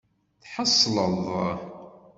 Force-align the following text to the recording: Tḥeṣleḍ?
Tḥeṣleḍ? 0.43 1.15